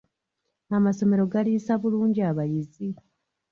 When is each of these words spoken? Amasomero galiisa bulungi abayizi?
Amasomero 0.77 1.23
galiisa 1.33 1.73
bulungi 1.81 2.19
abayizi? 2.29 2.87